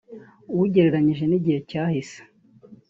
ugereranyije 0.61 1.23
n’igihe 1.27 1.59
cyahise 1.69 2.19